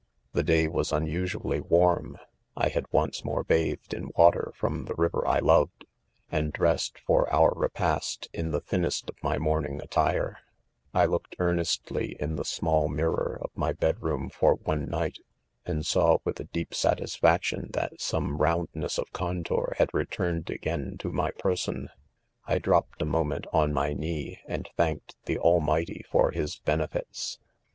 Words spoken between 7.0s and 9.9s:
175 and dressed, for our repast, in the thinnest of' my mourning